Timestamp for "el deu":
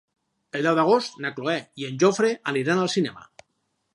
0.59-0.77